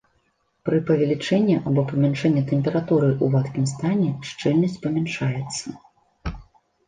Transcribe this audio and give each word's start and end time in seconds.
Пры 0.67 0.77
павялічэнні 0.89 1.57
або 1.71 1.81
памяншэнні 1.91 2.41
тэмпературы 2.51 3.09
ў 3.09 3.25
вадкім 3.35 3.65
стане 3.73 4.09
шчыльнасць 4.29 4.79
памяншаецца. 4.87 5.75